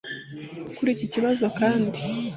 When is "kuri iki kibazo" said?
0.75-1.45